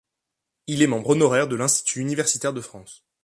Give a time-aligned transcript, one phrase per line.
[0.65, 3.03] Il est membre honoraire de l’Institut universitaire de France.